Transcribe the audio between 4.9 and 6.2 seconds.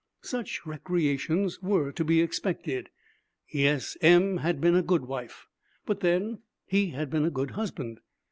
wife. But